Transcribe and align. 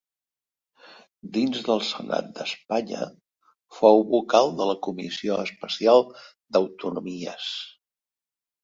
Dins 1.35 1.59
del 1.67 1.83
Senat 1.89 2.31
d'Espanya 2.39 3.03
fou 3.81 4.03
vocal 4.15 4.53
de 4.63 4.69
la 4.73 4.79
Comissió 4.89 5.41
Especial 5.49 6.07
d'Autonomies. 6.23 7.55